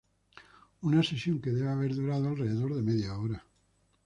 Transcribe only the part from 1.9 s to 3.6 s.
durado alrededor de media hora.